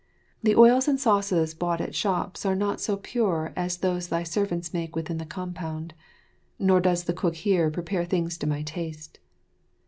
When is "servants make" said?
4.23-4.95